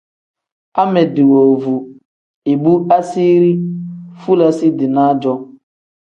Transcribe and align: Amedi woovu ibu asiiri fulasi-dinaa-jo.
Amedi 0.81 1.23
woovu 1.31 1.75
ibu 2.53 2.73
asiiri 2.97 3.51
fulasi-dinaa-jo. 4.21 5.33